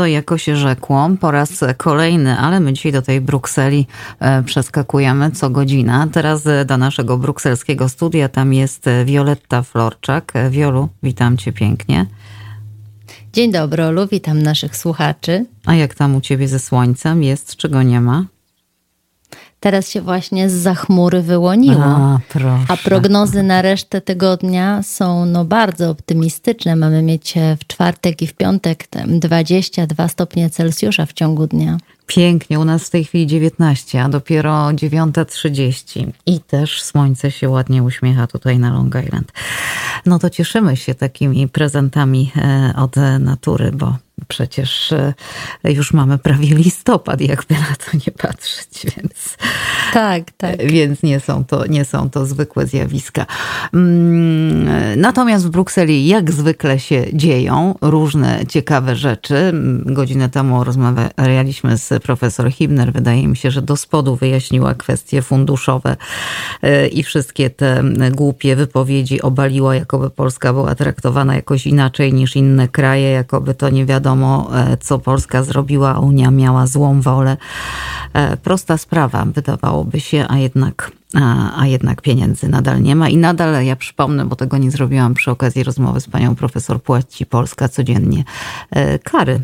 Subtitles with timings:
[0.00, 3.86] To jako się rzekło, po raz kolejny, ale my dzisiaj do tej Brukseli
[4.20, 6.08] e, przeskakujemy co godzina.
[6.12, 10.32] Teraz e, do naszego brukselskiego studia, tam jest Wioletta Florczak.
[10.50, 12.06] Wiolu, witam cię pięknie.
[13.32, 15.46] Dzień dobry, Olu, witam naszych słuchaczy.
[15.66, 18.24] A jak tam u ciebie ze słońcem jest, czego nie ma?
[19.60, 21.84] Teraz się właśnie z zachmury wyłoniło.
[21.84, 22.18] A,
[22.68, 26.76] a, prognozy na resztę tygodnia są no bardzo optymistyczne.
[26.76, 31.78] Mamy mieć w czwartek i w piątek 22 stopnie Celsjusza w ciągu dnia.
[32.06, 37.82] Pięknie, u nas w tej chwili 19, a dopiero 9.30 i też słońce się ładnie
[37.82, 39.32] uśmiecha tutaj na Long Island.
[40.06, 43.96] No to cieszymy się takimi prezentami e, od natury, bo
[44.28, 45.14] przecież e,
[45.64, 49.36] już mamy prawie listopad, jakby na to nie patrzeć, więc.
[49.92, 50.72] Tak, tak.
[50.72, 53.26] Więc nie są to, nie są to zwykłe zjawiska.
[53.74, 59.52] Mm, natomiast w Brukseli, jak zwykle się dzieją różne ciekawe rzeczy.
[59.84, 62.92] Godzinę temu rozmawialiśmy z profesor Hibner.
[62.92, 65.96] Wydaje mi się, że do spodu wyjaśniła kwestie funduszowe
[66.62, 67.82] e, i wszystkie te
[68.12, 73.86] głupie wypowiedzi obaliła, jakoby Polska była traktowana jakoś inaczej niż inne kraje, jakoby to nie
[73.86, 77.36] wiadomo wiadomo, e, co Polska zrobiła, Unia miała złą wolę.
[78.12, 83.08] E, prosta sprawa, wydawałoby się, a jednak a, a, jednak pieniędzy nadal nie ma.
[83.08, 87.26] I nadal, ja przypomnę, bo tego nie zrobiłam przy okazji rozmowy z panią profesor, płaci
[87.26, 88.24] Polska codziennie
[88.70, 89.40] e, kary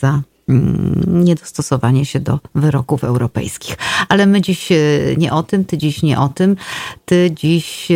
[0.00, 3.76] za mm, niedostosowanie się do wyroków europejskich.
[4.08, 4.68] Ale my dziś
[5.16, 6.56] nie o tym, ty dziś nie o tym.
[7.04, 7.88] Ty dziś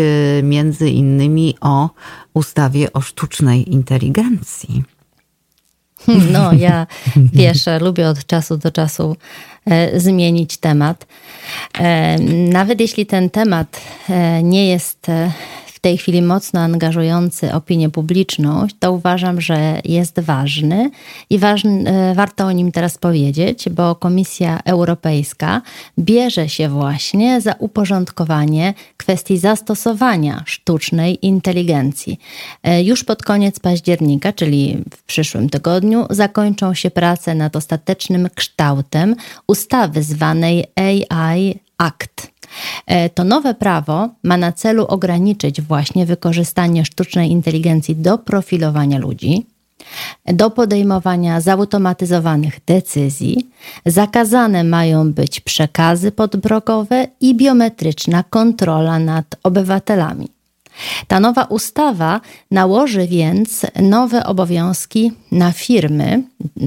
[0.43, 1.91] między innymi o
[2.35, 4.96] ustawie o sztucznej inteligencji.
[6.33, 9.17] No, ja wiesz, lubię od czasu do czasu
[9.67, 11.07] e, zmienić temat.
[11.79, 12.19] E,
[12.49, 15.07] nawet jeśli ten temat e, nie jest
[15.87, 20.91] tej chwili mocno angażujący opinię publiczną, to uważam, że jest ważny
[21.31, 25.63] i ważny, e, warto o nim teraz powiedzieć, bo Komisja Europejska
[25.99, 32.19] bierze się właśnie za uporządkowanie kwestii zastosowania sztucznej inteligencji.
[32.63, 39.17] E, już pod koniec października, czyli w przyszłym tygodniu, zakończą się prace nad ostatecznym kształtem
[39.47, 42.36] ustawy zwanej AI Act.
[42.87, 49.47] E, to nowe prawo ma na celu ograniczyć właśnie wykorzystanie sztucznej inteligencji do profilowania ludzi,
[50.27, 53.51] do podejmowania zautomatyzowanych decyzji.
[53.87, 60.36] Zakazane mają być przekazy podbrokowe i biometryczna kontrola nad obywatelami.
[61.09, 62.21] Ta nowa ustawa
[62.51, 66.23] nałoży więc nowe obowiązki na firmy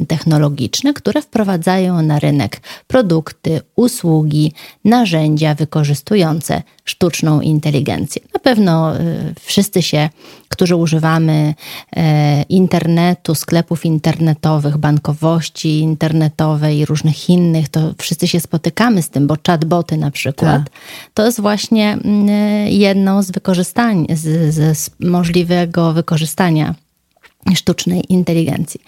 [0.08, 4.54] technologiczne, które wprowadzają na rynek produkty, usługi,
[4.86, 8.22] narzędzia wykorzystujące sztuczną inteligencję.
[8.34, 10.10] Na pewno y, wszyscy się,
[10.50, 11.54] którzy używamy
[11.96, 19.28] e, internetu, sklepów internetowych, bankowości internetowej i różnych innych, to wszyscy się spotykamy z tym,
[19.28, 20.74] bo chatboty na przykład, tak.
[21.14, 22.28] to jest właśnie mm,
[22.68, 26.76] jedną z wykorzystań, z, z możliwego wykorzystania
[27.56, 28.82] sztucznej inteligencji.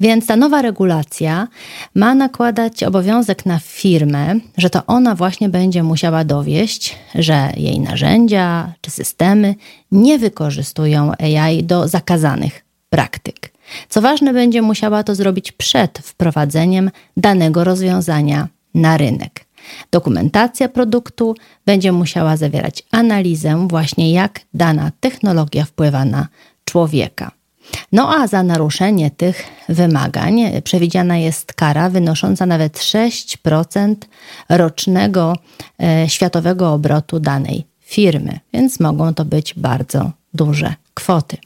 [0.00, 1.48] Więc ta nowa regulacja
[1.94, 8.72] ma nakładać obowiązek na firmę, że to ona właśnie będzie musiała dowieść, że jej narzędzia
[8.80, 9.54] czy systemy
[9.92, 13.52] nie wykorzystują AI do zakazanych praktyk.
[13.88, 19.47] Co ważne, będzie musiała to zrobić przed wprowadzeniem danego rozwiązania na rynek.
[19.90, 21.34] Dokumentacja produktu
[21.66, 26.28] będzie musiała zawierać analizę, właśnie jak dana technologia wpływa na
[26.64, 27.30] człowieka.
[27.92, 33.94] No a za naruszenie tych wymagań przewidziana jest kara wynosząca nawet 6%
[34.48, 35.36] rocznego
[35.82, 41.36] e, światowego obrotu danej firmy, więc mogą to być bardzo duże kwoty.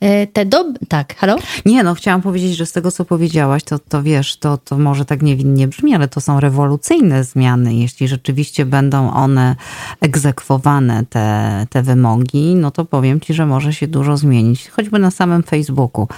[0.00, 0.64] E, te do...
[0.88, 1.36] Tak, halo?
[1.66, 5.04] Nie, no chciałam powiedzieć, że z tego, co powiedziałaś, to, to wiesz, to, to może
[5.04, 7.74] tak niewinnie brzmi, ale to są rewolucyjne zmiany.
[7.74, 9.56] Jeśli rzeczywiście będą one
[10.00, 14.70] egzekwowane, te, te wymogi, no to powiem ci, że może się dużo zmienić.
[14.70, 16.08] Choćby na samym Facebooku.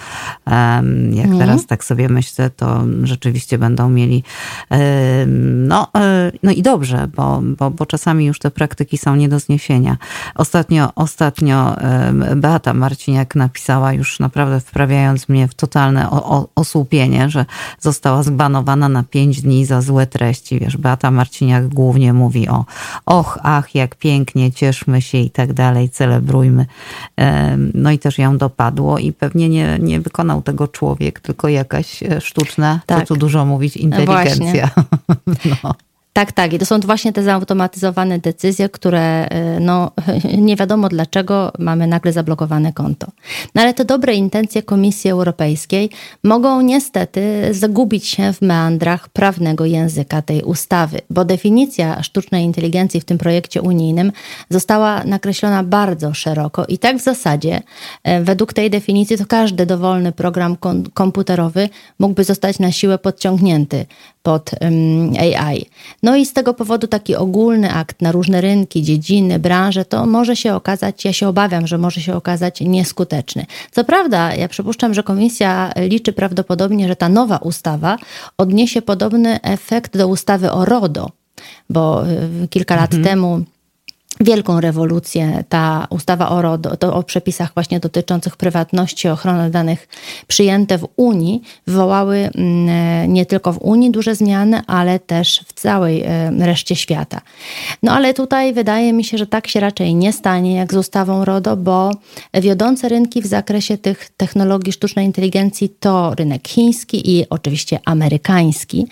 [1.11, 1.39] Jak mhm.
[1.39, 4.23] teraz tak sobie myślę, to rzeczywiście będą mieli
[5.67, 9.39] no, e, no i dobrze, bo, bo, bo czasami już te praktyki są nie do
[9.39, 9.97] zniesienia.
[10.35, 11.77] Ostatnio, ostatnio
[12.37, 12.75] Beata
[13.09, 16.11] Marciniak napisała napisała już naprawdę wprawiając mnie w totalne
[16.55, 17.45] osłupienie, że
[17.81, 20.59] została zbanowana na pięć dni za złe treści.
[20.61, 22.65] Wiesz, Beata Marciniak głównie mówi o
[23.07, 26.67] och, ach, jak pięknie, cieszmy się i tak dalej, celebrujmy.
[27.75, 32.21] No i też ją dopadło i pewnie nie, nie wykonał tego człowiek, tylko jakaś e,
[32.21, 33.01] sztuczna, tak.
[33.01, 34.71] co tu dużo mówić, inteligencja.
[35.63, 35.75] No
[36.19, 36.53] Tak, tak.
[36.53, 39.29] I to są właśnie te zautomatyzowane decyzje, które
[39.61, 39.91] no,
[40.49, 43.07] nie wiadomo dlaczego mamy nagle zablokowane konto.
[43.55, 45.91] No ale te dobre intencje Komisji Europejskiej
[46.25, 53.05] mogą niestety zagubić się w meandrach prawnego języka tej ustawy, bo definicja sztucznej inteligencji w
[53.05, 54.13] tym projekcie unijnym
[54.51, 57.63] została nakreślona bardzo szeroko i tak w zasadzie
[58.05, 60.57] e, według tej definicji to każdy dowolny program
[60.95, 61.69] komputerowy
[61.99, 63.87] mógłby zostać na siłę podciągnięty
[64.29, 64.51] pod
[65.19, 65.67] AI.
[66.03, 70.37] No i z tego powodu taki ogólny akt na różne rynki, dziedziny, branże, to może
[70.37, 73.47] się okazać, ja się obawiam, że może się okazać nieskuteczny.
[73.71, 77.97] Co prawda, ja przypuszczam, że komisja liczy prawdopodobnie, że ta nowa ustawa
[78.39, 81.11] odniesie podobny efekt do ustawy o RODO,
[81.71, 82.03] bo
[82.51, 83.05] kilka lat mhm.
[83.05, 83.45] temu
[84.21, 89.89] wielką rewolucję ta ustawa o RODO, to o przepisach właśnie dotyczących prywatności, ochrony danych
[90.27, 96.03] przyjęte w Unii wywołały mm, nie tylko w Unii duże zmiany, ale też w całej
[96.03, 97.21] e, reszcie świata.
[97.83, 101.25] No ale tutaj wydaje mi się, że tak się raczej nie stanie jak z ustawą
[101.25, 101.91] RODO, bo
[102.35, 108.87] wiodące rynki w zakresie tych technologii sztucznej inteligencji to rynek chiński i oczywiście amerykański.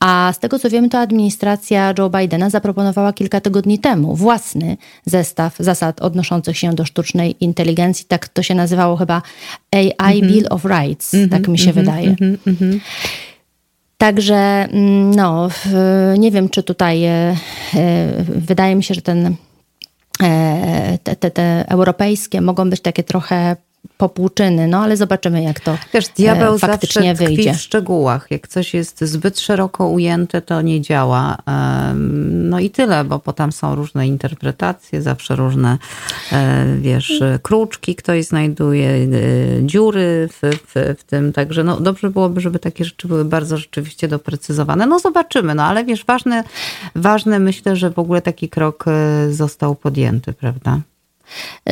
[0.00, 4.67] A z tego co wiemy, to administracja Joe Bidena zaproponowała kilka tygodni temu własny
[5.06, 8.06] zestaw zasad odnoszących się do sztucznej inteligencji.
[8.08, 9.22] Tak to się nazywało chyba
[9.72, 10.32] AI mm -hmm.
[10.32, 12.08] Bill of Rights, mm -hmm, tak mi się mm -hmm, wydaje.
[12.08, 12.80] Mhm, mhm.
[13.98, 14.68] Także
[15.16, 15.48] no,
[16.18, 17.36] nie wiem, czy tutaj e,
[17.74, 19.36] e, wydaje mi się, że ten
[20.22, 23.56] e, te, te, te europejskie mogą być takie trochę
[23.96, 27.54] popłuczyny, no ale zobaczymy, jak to Wiesz, diabeł e, faktycznie zawsze wyjdzie.
[27.54, 28.26] w szczegółach.
[28.30, 31.36] Jak coś jest zbyt szeroko ujęte, to nie działa.
[32.28, 35.78] No i tyle, bo potem są różne interpretacje, zawsze różne,
[36.32, 39.06] e, wiesz, kruczki ktoś znajduje, e,
[39.62, 41.32] dziury w, w, w tym.
[41.32, 44.86] Także no, dobrze byłoby, żeby takie rzeczy były bardzo rzeczywiście doprecyzowane.
[44.86, 46.44] No zobaczymy, no ale wiesz, ważne,
[46.94, 48.84] ważne myślę, że w ogóle taki krok
[49.30, 50.80] został podjęty, prawda?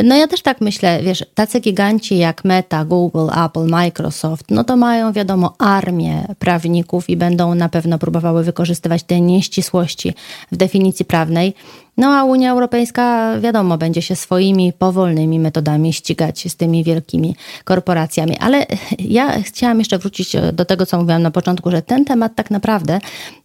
[0.05, 4.77] No ja też tak myślę, wiesz, tacy giganci jak Meta, Google, Apple, Microsoft, no to
[4.77, 10.15] mają wiadomo armię prawników i będą na pewno próbowały wykorzystywać te nieścisłości
[10.53, 11.55] w definicji prawnej.
[11.97, 18.39] No a Unia Europejska, wiadomo, będzie się swoimi powolnymi metodami ścigać z tymi wielkimi korporacjami.
[18.39, 18.67] Ale
[18.99, 22.99] ja chciałam jeszcze wrócić do tego, co mówiłam na początku, że ten temat tak naprawdę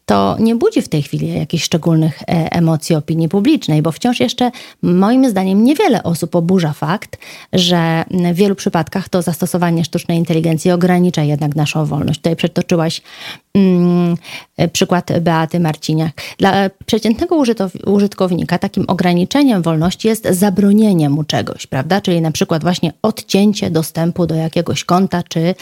[0.06, 4.51] to nie budzi w tej chwili jakichś szczególnych e, emocji opinii publicznej, bo wciąż jeszcze
[4.81, 7.18] moim zdaniem niewiele osób oburza fakt,
[7.54, 12.19] że w wielu przypadkach to zastosowanie sztucznej inteligencji ogranicza jednak naszą wolność.
[12.19, 13.01] Tutaj przytoczyłaś
[14.74, 16.21] przykład Beaty Marciniak.
[16.38, 17.44] Dla przeciętnego
[17.86, 22.01] użytkownika takim ograniczeniem wolności jest zabronienie mu czegoś, prawda?
[22.01, 25.56] Czyli na przykład właśnie odcięcie dostępu do jakiegoś konta, czy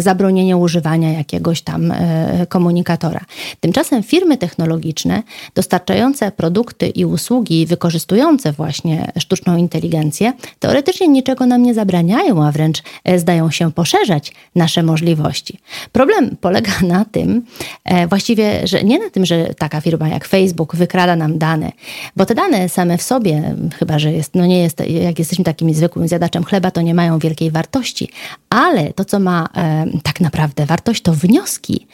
[0.00, 3.20] zabronienie używania jakiegoś tam e, komunikatora.
[3.60, 5.22] Tymczasem firmy technologiczne
[5.54, 12.82] dostarczające produkty i usługi wykorzystujące właśnie sztuczną inteligencję teoretycznie niczego nam nie zabraniają, a wręcz
[13.04, 15.58] e, zdają się poszerzać nasze możliwości.
[15.92, 17.42] Problem polega na tym,
[17.84, 21.72] e, właściwie, że nie na tym, że taka firma jak Facebook wykrada nam dane,
[22.16, 25.74] bo te dane same w sobie, chyba że jest, no nie jest, jak jesteśmy takim
[25.74, 28.08] zwykłym zjadaczem chleba, to nie mają wielkiej wartości,
[28.50, 31.86] ale to, co ma e, tak naprawdę wartość, to wnioski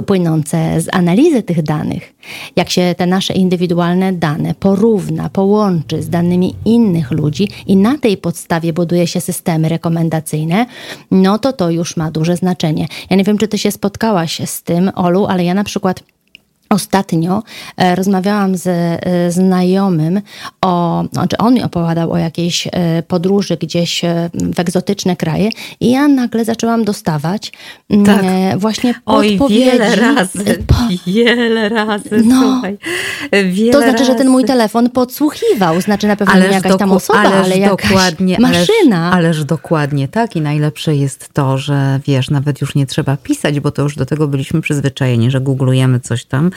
[0.00, 2.14] płynące z analizy tych danych,
[2.56, 8.16] jak się te nasze indywidualne dane porówna, połączy z danymi innych ludzi i na tej
[8.16, 10.66] podstawie buduje się systemy rekomendacyjne,
[11.10, 12.86] no to to już ma duże znaczenie.
[13.10, 16.02] Ja nie wiem, czy ty się spotkałaś z tym, Olu, ale ja na przykład
[16.72, 17.42] Ostatnio
[17.76, 20.20] e, rozmawiałam z e, znajomym,
[20.60, 24.02] o, znaczy on mi opowiadał o jakiejś e, podróży gdzieś
[24.54, 25.50] w egzotyczne kraje
[25.80, 27.52] i ja nagle zaczęłam dostawać
[27.90, 28.22] mm, tak.
[28.58, 29.38] właśnie podpowiedzi.
[29.42, 30.74] Oj, wiele razy, po...
[31.06, 32.78] wiele razy, no, słuchaj.
[33.52, 34.04] Wiele to znaczy, razy.
[34.04, 37.58] że ten mój telefon podsłuchiwał, znaczy na pewno ależ nie jakaś tam osoba, ależ ale
[37.58, 39.12] jakaś dokładnie, maszyna.
[39.12, 43.60] Ależ, ależ dokładnie tak i najlepsze jest to, że wiesz, nawet już nie trzeba pisać,
[43.60, 46.50] bo to już do tego byliśmy przyzwyczajeni, że googlujemy coś tam,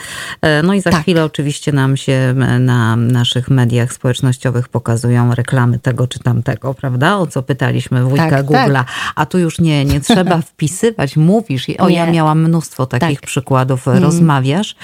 [0.62, 1.02] no i za tak.
[1.02, 7.16] chwilę oczywiście nam się na naszych mediach społecznościowych pokazują reklamy tego czy tamtego, prawda?
[7.16, 8.74] O co pytaliśmy wujka tak, Google'a.
[8.74, 8.86] Tak.
[9.14, 11.66] A tu już nie, nie trzeba wpisywać, mówisz.
[11.78, 11.96] O, nie.
[11.96, 13.26] ja miałam mnóstwo takich tak.
[13.26, 14.02] przykładów, mm.
[14.02, 14.76] rozmawiasz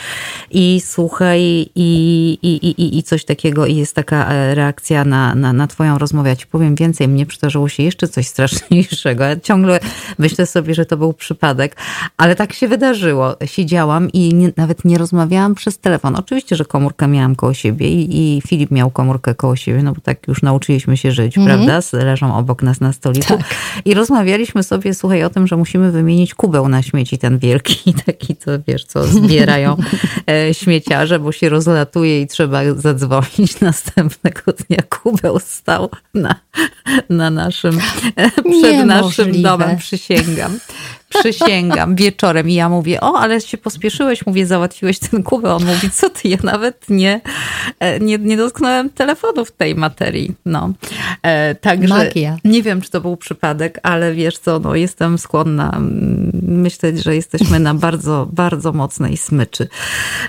[0.50, 1.40] i słuchaj
[1.74, 5.98] i, i, i, i coś takiego i jest taka e, reakcja na, na, na twoją
[5.98, 6.28] rozmowę.
[6.28, 9.24] Ja ci powiem więcej, mnie przydarzyło się jeszcze coś straszniejszego.
[9.24, 9.80] Ja ciągle
[10.18, 11.76] myślę sobie, że to był przypadek,
[12.16, 13.36] ale tak się wydarzyło.
[13.44, 16.16] Siedziałam i nie, nawet nie rozmawiałam rozmawiałam przez telefon.
[16.16, 20.00] Oczywiście, że komórkę miałam koło siebie i, i Filip miał komórkę koło siebie, no bo
[20.00, 21.66] tak już nauczyliśmy się żyć, mm -hmm.
[21.66, 22.04] prawda?
[22.04, 23.36] Leżą obok nas na stoliku.
[23.36, 23.54] Tak.
[23.84, 28.36] I rozmawialiśmy sobie, słuchaj, o tym, że musimy wymienić kubeł na śmieci, ten wielki, taki,
[28.36, 29.76] co wiesz, co zbierają
[30.30, 34.82] e, śmieciarze, bo się rozlatuje i trzeba zadzwonić następnego dnia.
[34.88, 36.34] Kubeł stał na,
[37.10, 37.78] na naszym,
[38.16, 38.84] e, przed Niemożliwe.
[38.84, 40.58] naszym domem, przysięgam.
[41.20, 42.48] Przysięgam, wieczorem.
[42.48, 45.54] I ja mówię, o, ale się pospieszyłeś, mówię, załatwiłeś ten kubę.
[45.54, 47.20] On mówi, co ty, ja nawet nie,
[47.78, 50.34] e, nie, nie dotknąłem telefonu w tej materii.
[50.46, 50.72] No.
[51.22, 52.36] E, także Magia.
[52.44, 57.14] nie wiem, czy to był przypadek, ale wiesz co, no, jestem skłonna mm, myśleć, że
[57.16, 59.68] jesteśmy na bardzo, bardzo mocnej smyczy.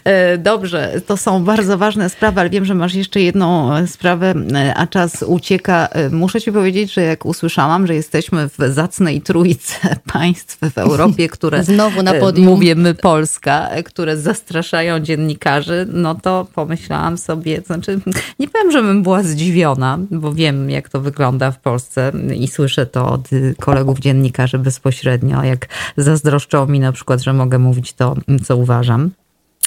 [0.03, 4.33] E, dobrze, to są bardzo ważne sprawy, ale wiem, że masz jeszcze jedną sprawę,
[4.75, 5.87] a czas ucieka.
[6.11, 11.63] Muszę ci powiedzieć, że jak usłyszałam, że jesteśmy w zacnej trójce państw w Europie, które
[11.73, 12.45] Znowu na podium.
[12.45, 17.99] mówię my Polska, które zastraszają dziennikarzy, no to pomyślałam sobie, znaczy
[18.39, 22.85] nie powiem, że bym była zdziwiona, bo wiem jak to wygląda w Polsce i słyszę
[22.85, 28.57] to od kolegów dziennikarzy bezpośrednio, jak zazdroszczą mi na przykład, że mogę mówić to, co
[28.57, 29.11] uważam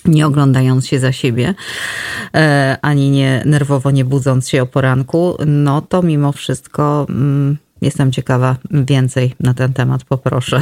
[0.04, 1.54] nie oglądając się za siebie,
[2.34, 8.12] e, ani nie nerwowo nie budząc się o poranku, no to mimo wszystko mm, Jestem
[8.12, 10.60] ciekawa więcej na ten temat, poproszę.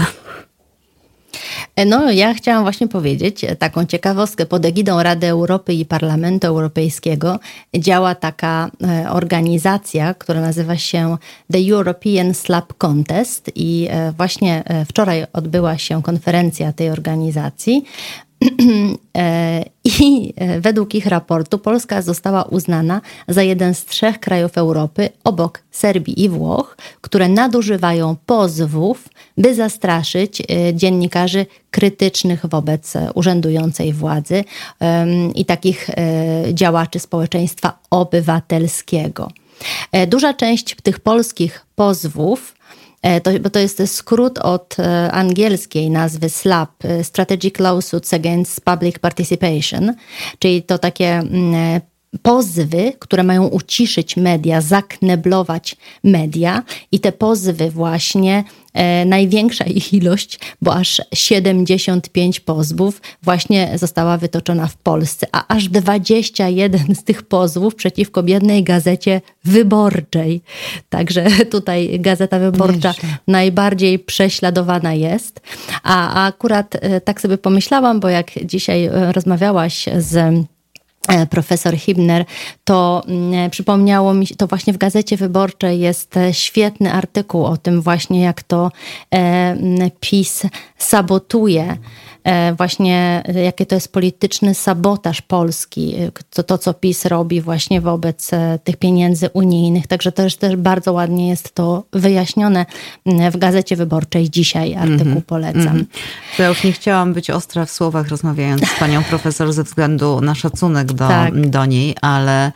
[1.86, 4.46] No, ja chciałam właśnie powiedzieć taką ciekawostkę.
[4.46, 7.38] Pod egidą Rady Europy i Parlamentu Europejskiego
[7.78, 11.16] działa taka e, organizacja, która nazywa się
[11.52, 17.84] The European Slap Contest i e, właśnie e, wczoraj odbyła się konferencja tej organizacji.
[19.16, 25.08] E, I e, według ich raportu Polska została uznana za jeden z trzech krajów Europy
[25.24, 29.08] obok Serbii i Włoch, które nadużywają pozwów,
[29.38, 34.44] by zastraszyć e, dziennikarzy krytycznych wobec urzędującej władzy
[35.34, 35.90] i takich
[36.52, 39.30] działaczy społeczeństwa obywatelskiego.
[40.06, 42.54] Duża część tych polskich pozwów
[43.22, 48.98] to, bo to jest skrót od e, angielskiej nazwy SLAP, e, Strategic Lawsuits Against Public
[48.98, 49.94] Participation,
[50.38, 51.80] czyli to takie mm,
[52.22, 58.63] pozwy, które mają uciszyć media, zakneblować media i te pozwy właśnie, e,
[59.06, 66.94] największa ich ilość, bo aż 75 pozwów właśnie została wytoczona w Polsce, a aż 21
[66.94, 70.40] z tych pozwów przeciwko biednej gazecie wyborczej.
[70.88, 71.26] Także
[71.56, 72.94] tutaj Gazeta Wyborcza
[73.26, 75.40] najbardziej prześladowana jest.
[75.82, 80.53] A, a akurat e, tak sobie pomyślałam, bo jak dzisiaj e, rozmawiałaś z E,
[81.30, 82.24] profesor Hibner,
[82.64, 87.56] to mm, przypomniało mi się, to właśnie w Gazecie Wyborczej jest e, świetny artykuł o
[87.56, 88.70] tym właśnie, jak to
[89.14, 89.56] e,
[90.00, 90.42] PiS
[90.78, 91.62] sabotuje.
[91.62, 91.76] E,
[92.56, 97.80] właśnie e, jaki to jest polityczny sabotaż Polski, e, to, to co PiS robi właśnie
[97.80, 98.30] wobec
[98.64, 99.86] tych pieniędzy unijnych.
[99.86, 102.66] Także też, też bardzo ładnie jest to wyjaśnione
[103.32, 104.74] w Gazecie Wyborczej dzisiaj.
[104.74, 105.22] Artykuł mm -hmm.
[105.22, 105.62] polecam.
[105.62, 106.38] Mm -hmm.
[106.38, 110.34] Ja już nie chciałam być ostra w słowach rozmawiając z panią profesor ze względu na
[110.34, 111.48] szacunek do, tak.
[111.48, 112.52] do niej, ale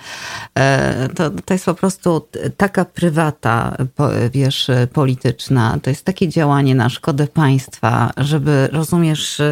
[1.15, 3.77] to, to jest po prostu taka prywata,
[4.33, 5.79] wiesz, polityczna.
[5.83, 9.41] To jest takie działanie na szkodę państwa, żeby, rozumiesz,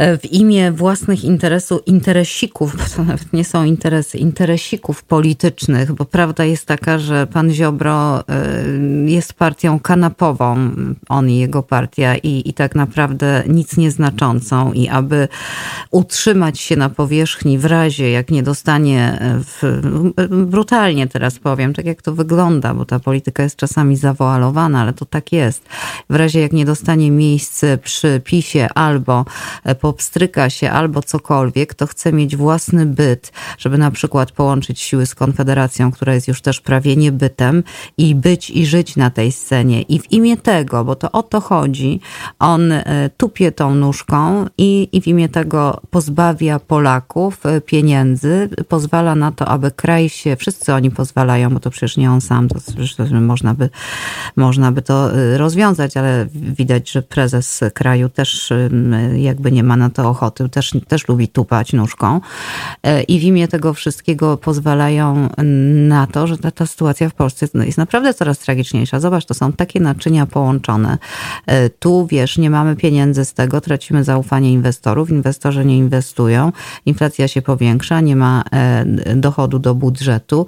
[0.00, 6.44] w imię własnych interesów, interesików, bo to nawet nie są interesy, interesików politycznych, bo prawda
[6.44, 8.22] jest taka, że pan Ziobro e,
[9.06, 10.70] jest partią kanapową,
[11.08, 14.72] on i jego partia, i, i tak naprawdę nic nieznaczącą.
[14.72, 15.28] I aby
[15.90, 19.80] utrzymać się na powierzchni w razie, jak nie dostanie, w,
[20.28, 25.04] brutalnie teraz powiem, tak jak to wygląda, bo ta polityka jest czasami zawoalowana, ale to
[25.04, 25.64] tak jest.
[26.10, 29.24] W razie, jak nie dostanie miejsc przy PiSie albo
[29.90, 35.14] popstryka się albo cokolwiek, to chce mieć własny byt, żeby na przykład połączyć siły z
[35.14, 37.62] Konfederacją, która jest już też prawie niebytem
[37.98, 39.82] i być i żyć na tej scenie.
[39.82, 42.00] I w imię tego, bo to o to chodzi,
[42.38, 49.14] on e, tupie tą nóżką i, i w imię tego pozbawia Polaków e, pieniędzy, pozwala
[49.14, 52.56] na to, aby kraj się, wszyscy oni pozwalają, bo to przecież nie on sam, to
[53.20, 53.70] można by,
[54.36, 58.52] można by to e, rozwiązać, ale widać, że prezes kraju też
[59.16, 62.20] jakby nie ma na to ochoty, też, też lubi tupać nóżką.
[62.82, 65.28] E, I w imię tego wszystkiego pozwalają
[65.88, 69.00] na to, że ta, ta sytuacja w Polsce jest naprawdę coraz tragiczniejsza.
[69.00, 70.98] Zobacz, to są takie naczynia połączone.
[71.46, 76.52] E, tu, wiesz, nie mamy pieniędzy z tego, tracimy zaufanie inwestorów, inwestorzy nie inwestują,
[76.86, 78.84] inflacja się powiększa, nie ma e,
[79.16, 80.46] dochodu do budżetu.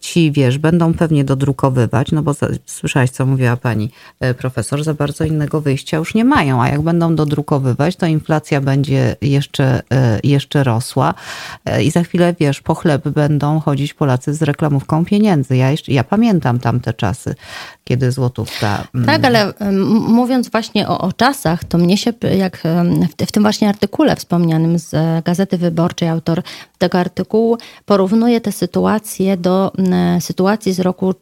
[0.00, 2.32] Ci, wiesz, będą pewnie dodrukowywać, no bo
[2.66, 3.90] słyszałaś, co mówiła pani
[4.38, 8.60] profesor, za bardzo innego wyjścia już nie mają, a jak będą dodrukowywać, to inflacja inflacja
[8.60, 9.82] będzie jeszcze,
[10.24, 11.14] jeszcze rosła
[11.82, 15.56] i za chwilę, wiesz, po chleb będą chodzić Polacy z reklamówką pieniędzy.
[15.56, 17.34] Ja, jeszcze, ja pamiętam tamte czasy,
[17.84, 18.84] kiedy złotówka...
[18.94, 19.52] Mm, tak, ale
[20.08, 22.56] mówiąc właśnie o, o czasach, to mnie się, jak
[23.18, 26.42] w, w tym właśnie artykule wspomnianym z Gazety Wyborczej, autor
[26.78, 29.72] tego artykułu porównuje tę sytuację do
[30.20, 31.14] sytuacji z roku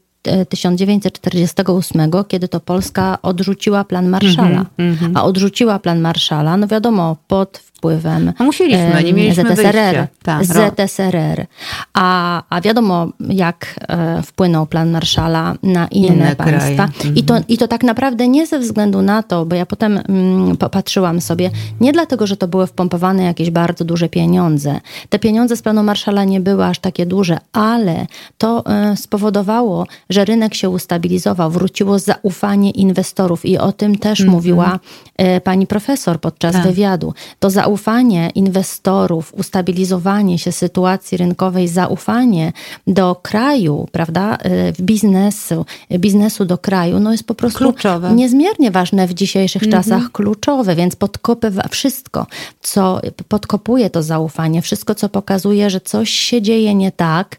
[0.48, 4.66] 1948, kiedy to Polska odrzuciła plan Marszala.
[4.78, 10.06] Mm -hmm, a odrzuciła plan Marszala, no wiadomo, pod wpływem musieliśmy, nie mieliśmy ZSRR.
[10.22, 11.46] Tak, ZSRR.
[11.94, 16.88] A, a wiadomo, jak e, wpłynął plan Marszala na inne, inne państwa.
[17.14, 17.48] I, to, mhm.
[17.48, 21.50] I to tak naprawdę nie ze względu na to, bo ja potem mm, popatrzyłam sobie,
[21.80, 24.80] nie dlatego, że to były wpompowane jakieś bardzo duże pieniądze.
[25.08, 28.06] Te pieniądze z planu Marszala nie były aż takie duże, ale
[28.38, 34.28] to e, spowodowało, że rynek się ustabilizował, wróciło zaufanie inwestorów i o tym też -hmm.
[34.28, 34.78] mówiła
[35.16, 36.62] e, pani profesor podczas tak.
[36.62, 37.14] wywiadu.
[37.38, 42.52] To zaufanie zaufanie inwestorów, ustabilizowanie się sytuacji rynkowej, zaufanie
[42.86, 44.38] do kraju, prawda,
[44.78, 45.64] y, biznesu,
[45.98, 48.12] biznesu do kraju, no jest po prostu kluczowe.
[48.12, 49.82] niezmiernie ważne w dzisiejszych mhm.
[49.82, 52.26] czasach, kluczowe, więc podkopywa wszystko,
[52.60, 57.36] co podkopuje to zaufanie, wszystko, co pokazuje, że coś się dzieje nie tak,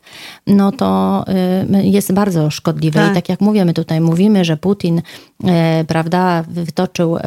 [0.47, 1.25] no to
[1.79, 2.99] y, jest bardzo szkodliwe.
[2.99, 3.11] Tak.
[3.11, 5.05] I tak jak mówię, my tutaj mówimy, że Putin, y,
[5.87, 7.17] prawda, wytoczył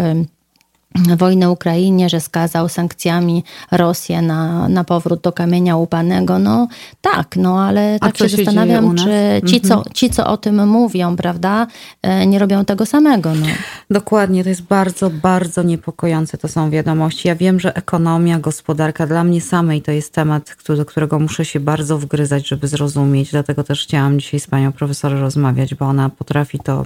[0.94, 6.38] wojnę Ukrainie, że skazał sankcjami Rosję na, na powrót do kamienia łupanego.
[6.38, 6.68] No
[7.00, 9.94] tak, no ale tak się, się zastanawiam, czy ci, co, mhm.
[9.94, 11.66] ci, co o tym mówią, prawda,
[12.02, 13.34] e, nie robią tego samego.
[13.34, 13.46] No.
[13.90, 17.28] Dokładnie, to jest bardzo, bardzo niepokojące to są wiadomości.
[17.28, 21.60] Ja wiem, że ekonomia, gospodarka dla mnie samej to jest temat, do którego muszę się
[21.60, 23.30] bardzo wgryzać, żeby zrozumieć.
[23.30, 26.84] Dlatego też chciałam dzisiaj z panią profesor rozmawiać, bo ona potrafi to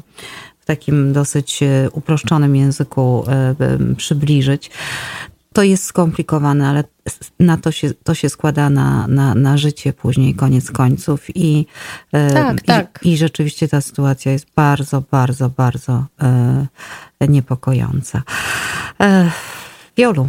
[0.62, 3.54] w takim dosyć e, uproszczonym języku e,
[3.96, 4.70] przybliżyć.
[5.52, 6.84] To jest skomplikowane, ale
[7.40, 11.36] na to się, to się składa na, na, na życie później, koniec końców.
[11.36, 11.66] I,
[12.12, 13.00] e, tak, i, tak.
[13.02, 16.04] I rzeczywiście ta sytuacja jest bardzo, bardzo, bardzo
[17.28, 18.22] niepokojąca.
[19.96, 20.28] Wiolu,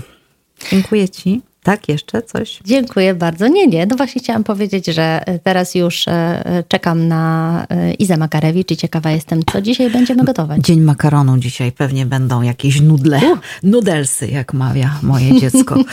[0.71, 1.41] dziękuję Ci.
[1.63, 2.59] Tak, jeszcze coś?
[2.65, 3.47] Dziękuję bardzo.
[3.47, 3.85] Nie, nie.
[3.85, 9.11] No właśnie chciałam powiedzieć, że teraz już e, czekam na e, Izę Makarewicz i ciekawa
[9.11, 10.61] jestem, co dzisiaj będziemy gotować.
[10.61, 11.71] Dzień makaronu dzisiaj.
[11.71, 13.39] Pewnie będą jakieś nudle, uh.
[13.63, 15.75] nudelsy, jak mawia moje dziecko.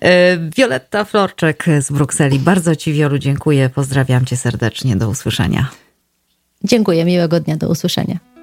[0.00, 2.38] E, Wioletta Florczek z Brukseli.
[2.38, 3.70] Bardzo Ci, Wiolu, dziękuję.
[3.74, 4.96] Pozdrawiam Cię serdecznie.
[4.96, 5.68] Do usłyszenia.
[6.64, 7.04] Dziękuję.
[7.04, 7.56] Miłego dnia.
[7.56, 8.37] Do usłyszenia.